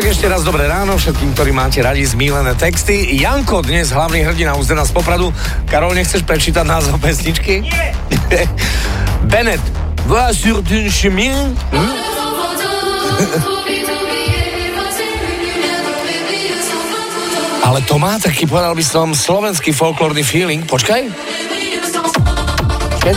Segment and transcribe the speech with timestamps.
[0.00, 3.12] ešte raz dobré ráno všetkým, ktorí máte radi zmílené texty.
[3.12, 5.28] Janko, dnes hlavný hrdina Uzdena z Popradu.
[5.68, 7.60] Karol, nechceš prečítať názov pesničky?
[7.60, 7.92] Nie.
[9.28, 9.60] Bennett,
[10.08, 11.52] Voix sur une chemin?
[11.76, 11.76] Hm?
[17.68, 20.64] Ale to má taký, povedal by som, slovenský folklórny feeling.
[20.64, 21.04] Počkaj.
[22.96, 23.16] Keď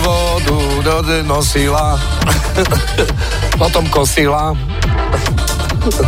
[0.00, 2.00] vodu nosila,
[3.60, 4.56] potom kosila,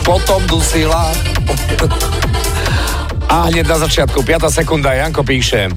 [0.05, 1.11] potom dusila.
[3.31, 4.51] A hneď na začiatku, 5.
[4.51, 5.71] sekunda, Janko píše.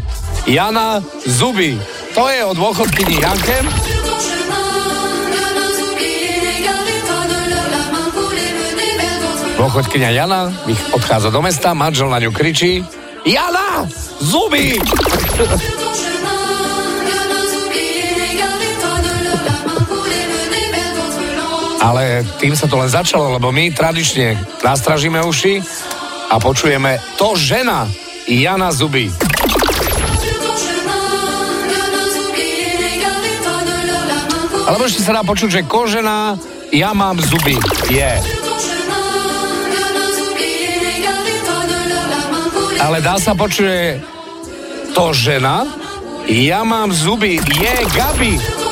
[0.49, 1.77] Jana Zuby.
[2.17, 3.57] To je od dôchodkyni Janke.
[9.57, 10.51] Dôchodkynia Jana
[10.91, 12.84] odchádza do mesta, manžel na ňu kričí.
[13.23, 13.87] Jana!
[14.20, 14.75] Zuby!
[21.84, 25.59] Ale tým sa to len začalo, lebo my tradične nastražíme uši
[26.31, 27.91] a počujeme to žena
[28.23, 29.12] Jana Zuby.
[34.63, 36.40] Alebo ešte sa dá počuť, že kožená
[36.71, 37.59] ja mám zuby.
[37.91, 37.99] Je.
[37.99, 38.43] Yeah.
[42.84, 43.99] Ale dá sa počuť,
[44.91, 45.68] to žena
[46.27, 47.40] ja mám zuby.
[47.40, 48.62] Je Gabi.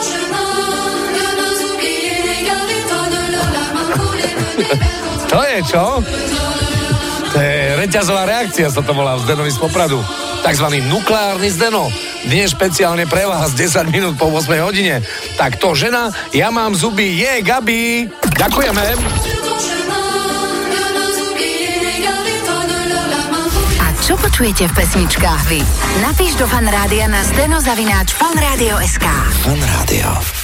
[5.31, 6.03] To je čo?
[7.31, 10.03] To je reťazová reakcia, sa to volá v Zdenovi z Popradu.
[10.43, 11.87] Takzvaný nukleárny Zdeno.
[12.27, 14.99] Dnes špeciálne pre vás 10 minút po 8 hodine.
[15.39, 18.11] Tak to žena, ja mám zuby, je Gabi.
[18.35, 18.83] Ďakujeme.
[23.79, 25.63] A čo počujete v pesničkách vy?
[26.03, 29.07] Napíš do fanrádia na steno zavináč fanradio.sk
[29.47, 30.40] Fan Rádio.